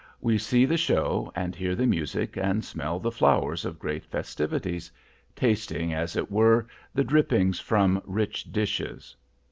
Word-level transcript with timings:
We 0.19 0.39
see 0.39 0.65
the 0.65 0.77
show, 0.77 1.31
and 1.35 1.55
hear 1.55 1.75
the 1.75 1.85
music, 1.85 2.35
and 2.35 2.65
smell 2.65 2.99
the 2.99 3.11
flowers 3.11 3.65
of 3.65 3.77
great 3.77 4.03
festivities, 4.03 4.91
tasting 5.35 5.93
as 5.93 6.15
it 6.15 6.31
were 6.31 6.65
the 6.95 7.03
drippings 7.03 7.59
from 7.59 8.01
rich 8.07 8.51
dishes. 8.51 9.15